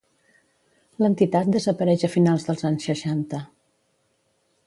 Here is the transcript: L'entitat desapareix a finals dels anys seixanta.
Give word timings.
L'entitat 1.03 1.51
desapareix 1.57 2.07
a 2.07 2.09
finals 2.15 2.47
dels 2.49 2.67
anys 2.71 2.89
seixanta. 2.91 3.45